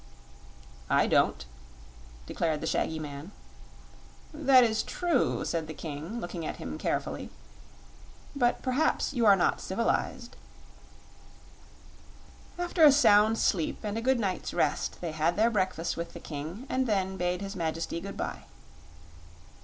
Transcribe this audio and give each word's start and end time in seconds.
"I 0.89 1.05
don't," 1.05 1.45
declared 2.25 2.59
the 2.61 2.65
shaggy 2.65 2.97
man. 2.97 3.31
"That 4.33 4.63
is 4.63 4.81
true," 4.81 5.45
said 5.45 5.67
the 5.67 5.75
King, 5.75 6.19
looking 6.19 6.43
at 6.43 6.55
him 6.55 6.79
carefully; 6.79 7.29
"but 8.35 8.63
perhaps 8.63 9.13
you 9.13 9.27
are 9.27 9.35
not 9.35 9.61
civilized." 9.61 10.35
After 12.57 12.83
a 12.83 12.91
sound 12.91 13.37
sleep 13.37 13.83
and 13.83 13.95
a 13.95 14.01
good 14.01 14.19
night's 14.19 14.55
rest 14.55 15.01
they 15.01 15.11
had 15.11 15.35
their 15.35 15.51
breakfast 15.51 15.95
with 15.95 16.13
the 16.13 16.19
King 16.19 16.65
and 16.67 16.87
then 16.87 17.15
bade 17.15 17.41
his 17.41 17.55
Majesty 17.55 18.01
good 18.01 18.17
bye. 18.17 18.45